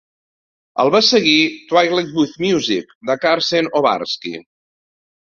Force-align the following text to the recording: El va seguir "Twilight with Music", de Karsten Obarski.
El 0.83 0.87
va 0.93 1.01
seguir 1.07 1.43
"Twilight 1.71 2.15
with 2.19 2.33
Music", 2.45 2.95
de 3.11 3.17
Karsten 3.25 3.69
Obarski. 3.81 4.33